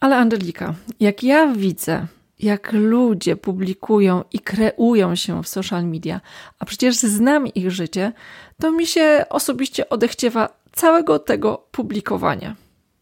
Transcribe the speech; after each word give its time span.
Ale 0.00 0.16
Angelika, 0.16 0.74
jak 1.00 1.22
ja 1.22 1.52
widzę, 1.52 2.06
jak 2.38 2.72
ludzie 2.72 3.36
publikują 3.36 4.24
i 4.32 4.38
kreują 4.38 5.14
się 5.14 5.42
w 5.42 5.48
social 5.48 5.84
media, 5.84 6.20
a 6.58 6.64
przecież 6.64 6.96
znam 6.96 7.46
ich 7.46 7.70
życie, 7.70 8.12
to 8.60 8.72
mi 8.72 8.86
się 8.86 9.24
osobiście 9.30 9.88
odechciewa 9.88 10.48
całego 10.72 11.18
tego 11.18 11.66
publikowania. 11.70 12.56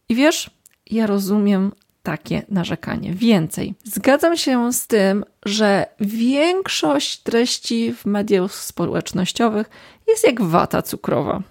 I 0.09 0.15
wiesz, 0.15 0.49
ja 0.91 1.07
rozumiem 1.07 1.71
takie 2.03 2.41
narzekanie. 2.49 3.13
Więcej, 3.13 3.73
zgadzam 3.83 4.37
się 4.37 4.73
z 4.73 4.87
tym, 4.87 5.25
że 5.45 5.85
większość 5.99 7.17
treści 7.17 7.93
w 7.93 8.05
mediach 8.05 8.55
społecznościowych 8.55 9.69
jest 10.07 10.23
jak 10.23 10.41
wata 10.41 10.81
cukrowa. 10.81 11.41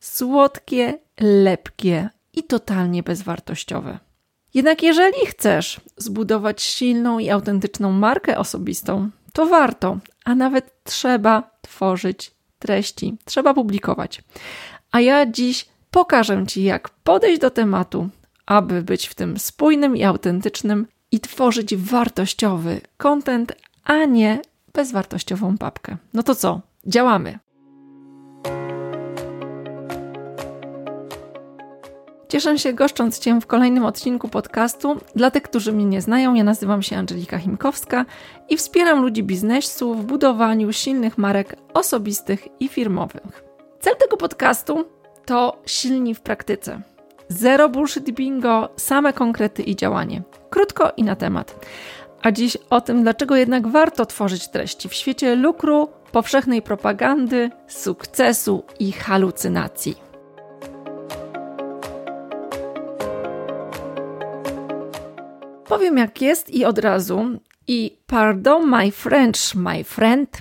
Słodkie, 0.00 0.98
lepkie 1.20 2.08
i 2.32 2.42
totalnie 2.42 3.02
bezwartościowe. 3.02 3.98
Jednak 4.58 4.82
jeżeli 4.82 5.26
chcesz 5.26 5.80
zbudować 5.96 6.62
silną 6.62 7.18
i 7.18 7.30
autentyczną 7.30 7.92
markę 7.92 8.38
osobistą, 8.38 9.10
to 9.32 9.46
warto, 9.46 9.98
a 10.24 10.34
nawet 10.34 10.84
trzeba 10.84 11.50
tworzyć 11.62 12.30
treści, 12.58 13.16
trzeba 13.24 13.54
publikować. 13.54 14.22
A 14.92 15.00
ja 15.00 15.26
dziś 15.26 15.68
pokażę 15.90 16.44
Ci, 16.46 16.62
jak 16.62 16.88
podejść 16.88 17.40
do 17.40 17.50
tematu, 17.50 18.08
aby 18.46 18.82
być 18.82 19.06
w 19.06 19.14
tym 19.14 19.38
spójnym 19.38 19.96
i 19.96 20.04
autentycznym 20.04 20.86
i 21.10 21.20
tworzyć 21.20 21.76
wartościowy 21.76 22.80
content, 22.96 23.52
a 23.84 24.04
nie 24.04 24.42
bezwartościową 24.72 25.58
papkę. 25.58 25.96
No 26.14 26.22
to 26.22 26.34
co? 26.34 26.60
Działamy! 26.86 27.38
Cieszę 32.28 32.58
się 32.58 32.72
goszcząc 32.72 33.18
Cię 33.18 33.40
w 33.40 33.46
kolejnym 33.46 33.84
odcinku 33.84 34.28
podcastu. 34.28 34.96
Dla 35.16 35.30
tych, 35.30 35.42
którzy 35.42 35.72
mnie 35.72 35.84
nie 35.84 36.02
znają, 36.02 36.34
ja 36.34 36.44
nazywam 36.44 36.82
się 36.82 36.96
Angelika 36.96 37.38
Chimkowska 37.38 38.04
i 38.48 38.56
wspieram 38.56 39.02
ludzi 39.02 39.22
biznesu 39.22 39.94
w 39.94 40.04
budowaniu 40.04 40.72
silnych 40.72 41.18
marek 41.18 41.56
osobistych 41.74 42.48
i 42.60 42.68
firmowych. 42.68 43.44
Cel 43.80 43.96
tego 43.96 44.16
podcastu 44.16 44.84
to 45.24 45.62
silni 45.66 46.14
w 46.14 46.20
praktyce. 46.20 46.80
Zero 47.28 47.68
bullshit 47.68 48.10
bingo, 48.10 48.68
same 48.76 49.12
konkrety 49.12 49.62
i 49.62 49.76
działanie. 49.76 50.22
Krótko 50.50 50.92
i 50.96 51.04
na 51.04 51.16
temat. 51.16 51.66
A 52.22 52.32
dziś 52.32 52.56
o 52.70 52.80
tym, 52.80 53.02
dlaczego 53.02 53.36
jednak 53.36 53.66
warto 53.66 54.06
tworzyć 54.06 54.48
treści 54.48 54.88
w 54.88 54.94
świecie 54.94 55.36
lukru, 55.36 55.88
powszechnej 56.12 56.62
propagandy, 56.62 57.50
sukcesu 57.68 58.64
i 58.80 58.92
halucynacji. 58.92 60.07
Powiem 65.68 65.96
jak 65.96 66.22
jest 66.22 66.50
i 66.50 66.64
od 66.64 66.78
razu. 66.78 67.40
I 67.66 67.98
pardon 68.06 68.66
my 68.66 68.92
French, 68.92 69.54
my 69.54 69.84
friend, 69.84 70.40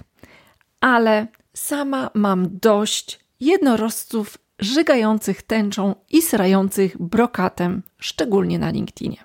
ale 0.81 1.27
sama 1.53 2.09
mam 2.13 2.47
dość 2.51 3.19
jednorożców 3.39 4.37
żygających 4.59 5.41
tęczą 5.41 5.95
i 6.09 6.21
srających 6.21 7.01
brokatem, 7.01 7.83
szczególnie 7.97 8.59
na 8.59 8.69
LinkedInie. 8.69 9.17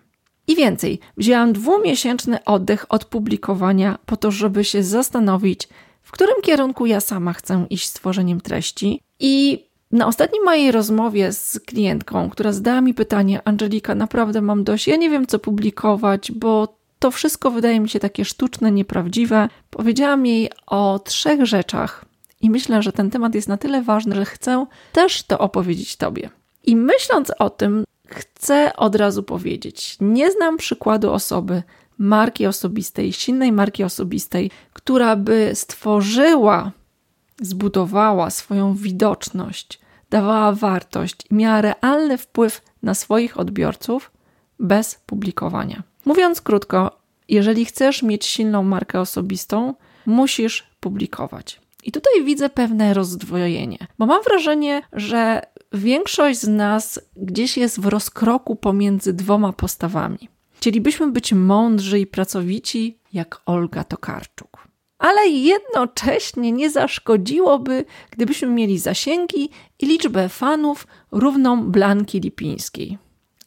I 0.46 0.56
więcej, 0.56 1.00
wzięłam 1.16 1.52
dwumiesięczny 1.52 2.44
oddech 2.44 2.86
od 2.88 3.04
publikowania 3.04 3.98
po 4.06 4.16
to, 4.16 4.30
żeby 4.30 4.64
się 4.64 4.82
zastanowić, 4.82 5.68
w 6.02 6.10
którym 6.10 6.42
kierunku 6.42 6.86
ja 6.86 7.00
sama 7.00 7.32
chcę 7.32 7.66
iść 7.70 7.88
z 7.88 7.92
tworzeniem 7.92 8.40
treści 8.40 9.00
i 9.20 9.64
na 9.92 10.06
ostatniej 10.06 10.40
mojej 10.44 10.72
rozmowie 10.72 11.32
z 11.32 11.60
klientką, 11.66 12.30
która 12.30 12.52
zadała 12.52 12.80
mi 12.80 12.94
pytanie: 12.94 13.40
Angelika, 13.44 13.94
naprawdę 13.94 14.40
mam 14.40 14.64
dość, 14.64 14.88
ja 14.88 14.96
nie 14.96 15.10
wiem, 15.10 15.26
co 15.26 15.38
publikować, 15.38 16.32
bo 16.32 16.76
to 16.98 17.10
wszystko 17.10 17.50
wydaje 17.50 17.80
mi 17.80 17.88
się 17.88 18.00
takie 18.00 18.24
sztuczne, 18.24 18.72
nieprawdziwe. 18.72 19.48
Powiedziałam 19.70 20.26
jej 20.26 20.50
o 20.66 21.00
trzech 21.04 21.46
rzeczach 21.46 22.04
i 22.40 22.50
myślę, 22.50 22.82
że 22.82 22.92
ten 22.92 23.10
temat 23.10 23.34
jest 23.34 23.48
na 23.48 23.56
tyle 23.56 23.82
ważny, 23.82 24.14
że 24.14 24.24
chcę 24.24 24.66
też 24.92 25.22
to 25.22 25.38
opowiedzieć 25.38 25.96
Tobie. 25.96 26.30
I 26.64 26.76
myśląc 26.76 27.32
o 27.38 27.50
tym, 27.50 27.84
chcę 28.06 28.76
od 28.76 28.94
razu 28.94 29.22
powiedzieć: 29.22 29.96
nie 30.00 30.30
znam 30.30 30.56
przykładu 30.56 31.12
osoby, 31.12 31.62
marki 31.98 32.46
osobistej, 32.46 33.12
silnej 33.12 33.52
marki 33.52 33.84
osobistej, 33.84 34.50
która 34.72 35.16
by 35.16 35.50
stworzyła, 35.54 36.72
zbudowała 37.40 38.30
swoją 38.30 38.74
widoczność, 38.74 39.81
dawała 40.12 40.52
wartość 40.52 41.16
i 41.30 41.34
miała 41.34 41.60
realny 41.60 42.18
wpływ 42.18 42.62
na 42.82 42.94
swoich 42.94 43.40
odbiorców 43.40 44.10
bez 44.58 44.94
publikowania. 45.06 45.82
Mówiąc 46.04 46.40
krótko, 46.40 46.98
jeżeli 47.28 47.64
chcesz 47.64 48.02
mieć 48.02 48.26
silną 48.26 48.62
markę 48.62 49.00
osobistą, 49.00 49.74
musisz 50.06 50.66
publikować. 50.80 51.60
I 51.84 51.92
tutaj 51.92 52.24
widzę 52.24 52.48
pewne 52.48 52.94
rozdwojenie, 52.94 53.78
bo 53.98 54.06
mam 54.06 54.22
wrażenie, 54.22 54.82
że 54.92 55.42
większość 55.72 56.40
z 56.40 56.48
nas 56.48 57.00
gdzieś 57.16 57.56
jest 57.56 57.80
w 57.80 57.86
rozkroku 57.86 58.56
pomiędzy 58.56 59.12
dwoma 59.12 59.52
postawami. 59.52 60.28
Chcielibyśmy 60.52 61.10
być 61.10 61.32
mądrzy 61.32 61.98
i 61.98 62.06
pracowici 62.06 62.98
jak 63.12 63.40
Olga 63.46 63.84
Tokarczuk 63.84 64.51
ale 65.02 65.28
jednocześnie 65.28 66.52
nie 66.52 66.70
zaszkodziłoby, 66.70 67.84
gdybyśmy 68.10 68.48
mieli 68.48 68.78
zasięgi 68.78 69.50
i 69.78 69.86
liczbę 69.86 70.28
fanów 70.28 70.86
równą 71.12 71.70
Blanki 71.70 72.20
Lipińskiej. 72.20 72.98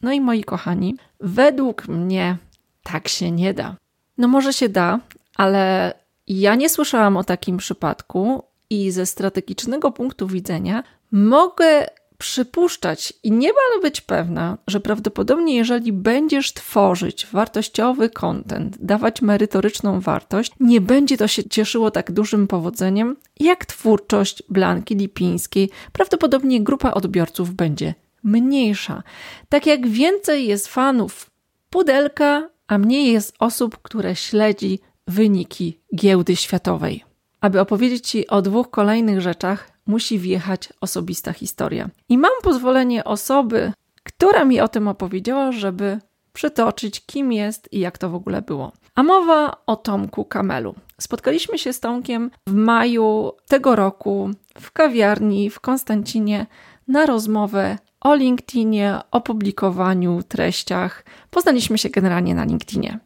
No 0.02 0.12
i 0.12 0.20
moi 0.20 0.44
kochani, 0.44 0.96
według 1.20 1.88
mnie 1.88 2.36
tak 2.82 3.08
się 3.08 3.30
nie 3.30 3.54
da. 3.54 3.76
No 4.18 4.28
może 4.28 4.52
się 4.52 4.68
da, 4.68 5.00
ale 5.36 5.92
ja 6.26 6.54
nie 6.54 6.68
słyszałam 6.68 7.16
o 7.16 7.24
takim 7.24 7.56
przypadku 7.56 8.42
i 8.70 8.90
ze 8.90 9.06
strategicznego 9.06 9.92
punktu 9.92 10.26
widzenia 10.26 10.82
mogę 11.12 11.86
przypuszczać 12.18 13.12
i 13.22 13.32
niemal 13.32 13.80
być 13.82 14.00
pewna, 14.00 14.58
że 14.66 14.80
prawdopodobnie 14.80 15.56
jeżeli 15.56 15.92
będziesz 15.92 16.52
tworzyć 16.52 17.26
wartościowy 17.26 18.10
content, 18.10 18.76
dawać 18.80 19.22
merytoryczną 19.22 20.00
wartość, 20.00 20.52
nie 20.60 20.80
będzie 20.80 21.16
to 21.16 21.28
się 21.28 21.48
cieszyło 21.48 21.90
tak 21.90 22.12
dużym 22.12 22.46
powodzeniem 22.46 23.16
jak 23.40 23.66
twórczość 23.66 24.42
Blanki 24.48 24.96
Lipińskiej. 24.96 25.70
Prawdopodobnie 25.92 26.60
grupa 26.62 26.90
odbiorców 26.90 27.54
będzie 27.54 27.94
mniejsza. 28.22 29.02
Tak 29.48 29.66
jak 29.66 29.88
więcej 29.88 30.46
jest 30.46 30.66
fanów 30.66 31.30
pudelka, 31.70 32.48
a 32.66 32.78
mniej 32.78 33.12
jest 33.12 33.34
osób, 33.38 33.78
które 33.82 34.16
śledzi 34.16 34.78
wyniki 35.06 35.80
giełdy 35.96 36.36
światowej. 36.36 37.04
Aby 37.40 37.60
opowiedzieć 37.60 38.08
Ci 38.08 38.26
o 38.26 38.42
dwóch 38.42 38.70
kolejnych 38.70 39.20
rzeczach, 39.20 39.70
musi 39.86 40.18
wjechać 40.18 40.68
osobista 40.80 41.32
historia. 41.32 41.90
I 42.08 42.18
mam 42.18 42.32
pozwolenie 42.42 43.04
osoby, 43.04 43.72
która 44.02 44.44
mi 44.44 44.60
o 44.60 44.68
tym 44.68 44.88
opowiedziała, 44.88 45.52
żeby 45.52 45.98
przytoczyć, 46.32 47.06
kim 47.06 47.32
jest 47.32 47.72
i 47.72 47.80
jak 47.80 47.98
to 47.98 48.10
w 48.10 48.14
ogóle 48.14 48.42
było. 48.42 48.72
A 48.94 49.02
mowa 49.02 49.56
o 49.66 49.76
Tomku 49.76 50.24
Kamelu. 50.24 50.74
Spotkaliśmy 51.00 51.58
się 51.58 51.72
z 51.72 51.80
Tomkiem 51.80 52.30
w 52.48 52.54
maju 52.54 53.32
tego 53.48 53.76
roku 53.76 54.30
w 54.60 54.72
kawiarni 54.72 55.50
w 55.50 55.60
Konstancinie 55.60 56.46
na 56.88 57.06
rozmowę 57.06 57.78
o 58.00 58.14
LinkedInie, 58.14 58.98
o 59.10 59.20
publikowaniu, 59.20 60.22
treściach. 60.28 61.04
Poznaliśmy 61.30 61.78
się 61.78 61.90
generalnie 61.90 62.34
na 62.34 62.44
LinkedInie. 62.44 62.98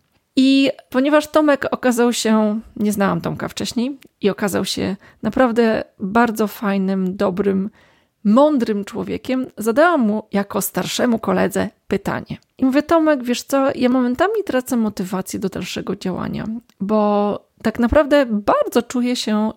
I 0.42 0.70
ponieważ 0.90 1.26
Tomek 1.26 1.66
okazał 1.70 2.12
się, 2.12 2.60
nie 2.76 2.92
znałam 2.92 3.20
Tomka 3.20 3.48
wcześniej, 3.48 3.98
i 4.20 4.30
okazał 4.30 4.64
się 4.64 4.96
naprawdę 5.22 5.84
bardzo 5.98 6.46
fajnym, 6.46 7.16
dobrym, 7.16 7.70
mądrym 8.24 8.84
człowiekiem, 8.84 9.46
zadałam 9.56 10.00
mu 10.00 10.22
jako 10.32 10.62
starszemu 10.62 11.18
koledze 11.18 11.68
pytanie. 11.88 12.38
I 12.58 12.64
mówię, 12.64 12.82
Tomek, 12.82 13.24
wiesz 13.24 13.42
co, 13.42 13.68
ja 13.74 13.88
momentami 13.88 14.44
tracę 14.46 14.76
motywację 14.76 15.38
do 15.40 15.48
dalszego 15.48 15.96
działania, 15.96 16.44
bo 16.80 17.44
tak 17.62 17.78
naprawdę 17.78 18.26
bardzo 18.26 18.82
czuję 18.82 19.16
się 19.16 19.52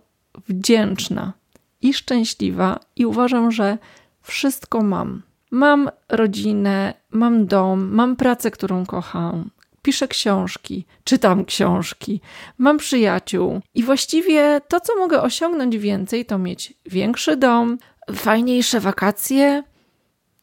wdzięczna 0.48 1.34
i 1.82 1.94
szczęśliwa 1.94 2.80
i 2.96 3.06
uważam, 3.06 3.52
że 3.52 3.78
wszystko 4.22 4.82
mam. 4.82 5.22
Mam 5.52 5.90
rodzinę, 6.10 6.94
mam 7.12 7.46
dom, 7.46 7.90
mam 7.92 8.16
pracę, 8.16 8.52
którą 8.52 8.86
kocham, 8.86 9.50
piszę 9.84 10.08
książki, 10.08 10.86
czytam 11.04 11.46
książki, 11.46 12.22
mam 12.58 12.78
przyjaciół 12.78 13.62
i 13.74 13.84
właściwie 13.84 14.62
to, 14.68 14.80
co 14.80 14.96
mogę 14.96 15.22
osiągnąć 15.22 15.78
więcej, 15.78 16.26
to 16.26 16.38
mieć 16.38 16.74
większy 16.86 17.38
dom, 17.38 17.78
fajniejsze 18.16 18.80
wakacje. 18.80 19.64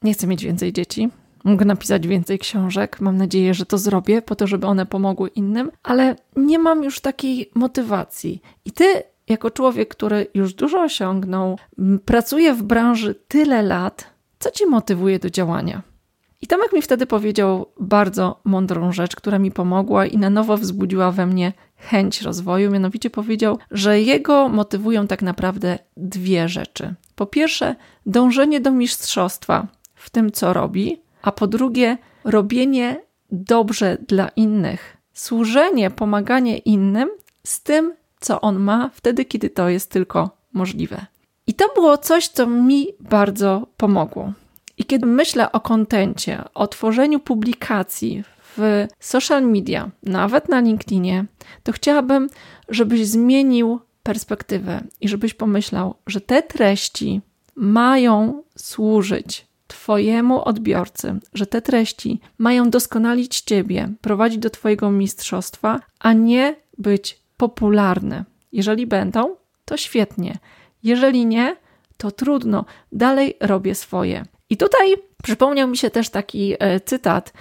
Nie 0.03 0.15
chcę 0.15 0.27
mieć 0.27 0.45
więcej 0.45 0.73
dzieci. 0.73 1.09
Mogę 1.45 1.65
napisać 1.65 2.07
więcej 2.07 2.39
książek. 2.39 3.01
Mam 3.01 3.17
nadzieję, 3.17 3.55
że 3.55 3.67
to 3.67 3.79
zrobię, 3.79 4.23
po 4.23 4.37
to, 4.37 4.47
żeby 4.47 4.67
one 4.67 4.87
pomogły 4.87 5.29
innym, 5.29 5.71
ale 5.83 6.17
nie 6.37 6.59
mam 6.59 6.85
już 6.85 7.01
takiej 7.01 7.51
motywacji. 7.55 8.43
I 8.65 8.73
ty, 8.73 9.03
jako 9.29 9.51
człowiek, 9.51 9.89
który 9.89 10.27
już 10.35 10.55
dużo 10.55 10.83
osiągnął, 10.83 11.59
pracuje 12.05 12.55
w 12.55 12.63
branży 12.63 13.15
tyle 13.29 13.63
lat, 13.63 14.07
co 14.39 14.51
ci 14.51 14.67
motywuje 14.67 15.19
do 15.19 15.31
działania? 15.31 15.83
I 16.43 16.47
Tomek 16.47 16.73
mi 16.73 16.83
wtedy 16.83 17.07
powiedział 17.07 17.67
bardzo 17.81 18.41
mądrą 18.45 18.93
rzecz, 18.93 19.17
która 19.17 19.39
mi 19.39 19.51
pomogła 19.51 20.07
i 20.07 20.19
na 20.19 20.31
nowo 20.31 20.57
wzbudziła 20.57 21.11
we 21.11 21.27
mnie 21.27 21.53
chęć 21.77 22.23
rozwoju. 22.23 22.71
Mianowicie 22.71 23.11
powiedział, 23.11 23.59
że 23.71 24.01
jego 24.01 24.49
motywują 24.49 25.07
tak 25.07 25.23
naprawdę 25.23 25.79
dwie 25.97 26.49
rzeczy. 26.49 26.95
Po 27.15 27.27
pierwsze, 27.27 27.77
dążenie 28.07 28.61
do 28.61 28.71
mistrzostwa 28.71 29.67
w 29.95 30.11
tym, 30.11 30.33
co 30.33 30.53
robi, 30.53 31.01
a 31.23 31.33
po 31.33 31.47
drugie, 31.47 31.99
robienie 32.25 33.01
dobrze 33.33 33.99
dla 34.09 34.29
innych, 34.29 34.97
służenie, 35.13 35.91
pomaganie 35.91 36.59
innym 36.59 37.09
z 37.45 37.63
tym, 37.63 37.95
co 38.21 38.41
on 38.41 38.59
ma, 38.59 38.91
wtedy, 38.95 39.25
kiedy 39.25 39.51
to 39.51 39.69
jest 39.69 39.91
tylko 39.91 40.31
możliwe. 40.53 41.07
I 41.47 41.55
to 41.55 41.69
było 41.75 41.99
coś, 41.99 42.29
co 42.29 42.47
mi 42.47 42.87
bardzo 43.01 43.67
pomogło. 43.77 44.33
I 44.81 44.85
kiedy 44.85 45.07
myślę 45.07 45.53
o 45.53 45.61
kontencie, 45.61 46.45
o 46.55 46.69
tworzeniu 46.69 47.21
publikacji 47.21 48.25
w 48.57 48.87
social 49.01 49.43
media, 49.43 49.91
nawet 50.03 50.49
na 50.49 50.61
LinkedInie, 50.61 51.25
to 51.63 51.73
chciałabym, 51.73 52.29
żebyś 52.69 53.07
zmienił 53.07 53.81
perspektywę 54.03 54.81
i 55.01 55.09
żebyś 55.09 55.35
pomyślał, 55.35 55.95
że 56.07 56.21
te 56.21 56.43
treści 56.43 57.21
mają 57.55 58.43
służyć 58.57 59.47
Twojemu 59.67 60.45
odbiorcy, 60.45 61.21
że 61.35 61.47
te 61.47 61.63
treści 61.63 62.21
mają 62.39 62.71
doskonalić 62.71 63.41
Ciebie, 63.41 63.89
prowadzić 64.01 64.39
do 64.39 64.51
Twojego 64.51 64.91
mistrzostwa, 64.91 65.81
a 65.99 66.13
nie 66.13 66.57
być 66.79 67.21
popularne. 67.37 68.25
Jeżeli 68.53 68.87
będą, 68.87 69.37
to 69.65 69.77
świetnie. 69.77 70.39
Jeżeli 70.83 71.27
nie, 71.27 71.57
to 71.97 72.11
trudno, 72.11 72.65
dalej 72.93 73.35
robię 73.41 73.75
swoje. 73.75 74.25
I 74.51 74.57
tutaj 74.57 74.97
przypomniał 75.23 75.69
mi 75.69 75.77
się 75.77 75.91
też 75.91 76.09
taki 76.09 76.55
e, 76.59 76.81
cytat. 76.81 77.33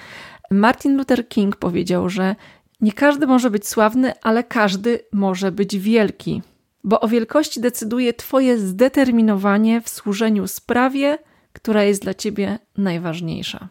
Martin 0.51 0.97
Luther 0.97 1.27
King 1.27 1.55
powiedział, 1.55 2.09
że 2.09 2.35
nie 2.81 2.93
każdy 2.93 3.27
może 3.27 3.49
być 3.49 3.67
sławny, 3.67 4.13
ale 4.21 4.43
każdy 4.43 4.99
może 5.11 5.51
być 5.51 5.77
wielki, 5.77 6.41
bo 6.83 6.99
o 6.99 7.07
wielkości 7.07 7.61
decyduje 7.61 8.13
Twoje 8.13 8.57
zdeterminowanie 8.57 9.81
w 9.81 9.89
służeniu 9.89 10.47
sprawie, 10.47 11.17
która 11.53 11.83
jest 11.83 12.01
dla 12.01 12.13
Ciebie 12.13 12.59
najważniejsza. 12.77 13.67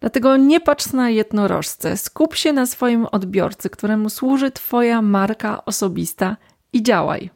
Dlatego 0.00 0.36
nie 0.36 0.60
patrz 0.60 0.92
na 0.92 1.10
jednorożce, 1.10 1.96
skup 1.96 2.34
się 2.34 2.52
na 2.52 2.66
swoim 2.66 3.06
odbiorcy, 3.06 3.70
któremu 3.70 4.10
służy 4.10 4.50
Twoja 4.50 5.02
marka 5.02 5.64
osobista 5.64 6.36
i 6.72 6.82
działaj. 6.82 7.30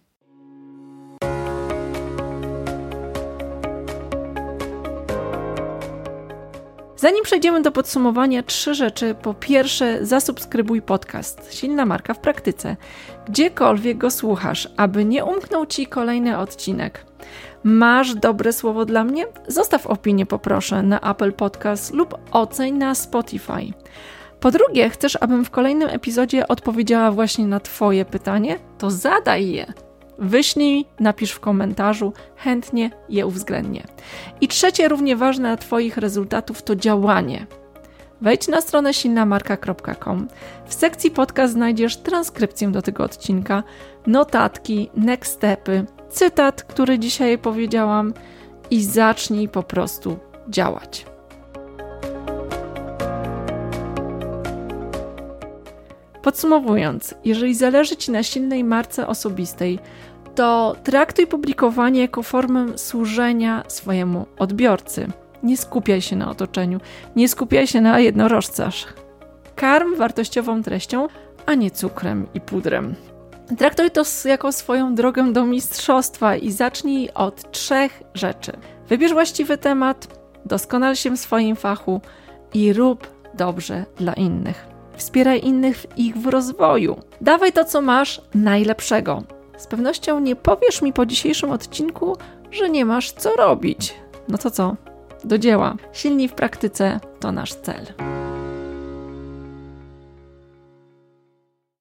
Zanim 6.98 7.24
przejdziemy 7.24 7.62
do 7.62 7.72
podsumowania, 7.72 8.42
trzy 8.42 8.74
rzeczy. 8.74 9.14
Po 9.22 9.34
pierwsze, 9.34 10.06
zasubskrybuj 10.06 10.82
podcast 10.82 11.54
Silna 11.54 11.86
Marka 11.86 12.14
w 12.14 12.18
Praktyce, 12.18 12.76
gdziekolwiek 13.28 13.98
go 13.98 14.10
słuchasz, 14.10 14.68
aby 14.76 15.04
nie 15.04 15.24
umknął 15.24 15.66
Ci 15.66 15.86
kolejny 15.86 16.38
odcinek. 16.38 17.04
Masz 17.64 18.14
dobre 18.14 18.52
słowo 18.52 18.84
dla 18.84 19.04
mnie? 19.04 19.26
Zostaw 19.48 19.86
opinię, 19.86 20.26
poproszę, 20.26 20.82
na 20.82 21.00
Apple 21.00 21.32
Podcast 21.32 21.94
lub 21.94 22.18
oceń 22.32 22.74
na 22.74 22.94
Spotify. 22.94 23.72
Po 24.40 24.50
drugie, 24.50 24.90
chcesz, 24.90 25.18
abym 25.20 25.44
w 25.44 25.50
kolejnym 25.50 25.88
epizodzie 25.88 26.48
odpowiedziała 26.48 27.10
właśnie 27.10 27.46
na 27.46 27.60
Twoje 27.60 28.04
pytanie? 28.04 28.58
To 28.78 28.90
zadaj 28.90 29.50
je. 29.50 29.87
Wyślij, 30.18 30.86
napisz 31.00 31.32
w 31.32 31.40
komentarzu, 31.40 32.12
chętnie 32.36 32.90
je 33.08 33.26
uwzględnię. 33.26 33.84
I 34.40 34.48
trzecie, 34.48 34.88
równie 34.88 35.16
ważne 35.16 35.48
dla 35.48 35.56
Twoich 35.56 35.96
rezultatów, 35.96 36.62
to 36.62 36.76
działanie. 36.76 37.46
Wejdź 38.20 38.48
na 38.48 38.60
stronę 38.60 38.94
silnamarka.com. 38.94 40.28
W 40.66 40.74
sekcji 40.74 41.10
podcast 41.10 41.52
znajdziesz 41.52 41.96
transkrypcję 41.96 42.68
do 42.68 42.82
tego 42.82 43.04
odcinka, 43.04 43.62
notatki, 44.06 44.90
next 44.94 45.32
stepy, 45.32 45.86
cytat, 46.10 46.62
który 46.62 46.98
dzisiaj 46.98 47.38
powiedziałam 47.38 48.14
i 48.70 48.84
zacznij 48.84 49.48
po 49.48 49.62
prostu 49.62 50.18
działać. 50.48 51.06
Podsumowując, 56.28 57.14
jeżeli 57.24 57.54
zależy 57.54 57.96
Ci 57.96 58.10
na 58.10 58.22
silnej 58.22 58.64
marce 58.64 59.06
osobistej, 59.06 59.78
to 60.34 60.76
traktuj 60.84 61.26
publikowanie 61.26 62.00
jako 62.00 62.22
formę 62.22 62.78
służenia 62.78 63.64
swojemu 63.68 64.26
odbiorcy. 64.38 65.06
Nie 65.42 65.56
skupiaj 65.56 66.00
się 66.00 66.16
na 66.16 66.30
otoczeniu, 66.30 66.80
nie 67.16 67.28
skupiaj 67.28 67.66
się 67.66 67.80
na 67.80 68.00
jednorożcach. 68.00 68.72
Karm 69.56 69.96
wartościową 69.96 70.62
treścią, 70.62 71.08
a 71.46 71.54
nie 71.54 71.70
cukrem 71.70 72.26
i 72.34 72.40
pudrem. 72.40 72.94
Traktuj 73.58 73.90
to 73.90 74.02
jako 74.24 74.52
swoją 74.52 74.94
drogę 74.94 75.32
do 75.32 75.44
mistrzostwa 75.44 76.36
i 76.36 76.50
zacznij 76.50 77.10
od 77.14 77.50
trzech 77.50 78.02
rzeczy. 78.14 78.52
Wybierz 78.88 79.12
właściwy 79.12 79.58
temat, 79.58 80.18
doskonal 80.44 80.96
się 80.96 81.10
w 81.10 81.20
swoim 81.20 81.56
fachu 81.56 82.00
i 82.54 82.72
rób 82.72 83.08
dobrze 83.34 83.84
dla 83.96 84.12
innych. 84.12 84.67
Wspieraj 84.98 85.40
innych 85.44 85.76
w 85.76 85.98
ich 85.98 86.16
w 86.16 86.26
rozwoju. 86.26 86.96
Dawaj 87.20 87.52
to, 87.52 87.64
co 87.64 87.80
masz 87.80 88.20
najlepszego. 88.34 89.22
Z 89.56 89.66
pewnością 89.66 90.20
nie 90.20 90.36
powiesz 90.36 90.82
mi 90.82 90.92
po 90.92 91.06
dzisiejszym 91.06 91.50
odcinku, 91.50 92.16
że 92.50 92.70
nie 92.70 92.84
masz 92.84 93.12
co 93.12 93.36
robić. 93.36 93.94
No 94.28 94.38
to 94.38 94.50
co? 94.50 94.76
Do 95.24 95.38
dzieła. 95.38 95.76
Silni 95.92 96.28
w 96.28 96.32
praktyce 96.32 97.00
to 97.20 97.32
nasz 97.32 97.54
cel. 97.54 97.86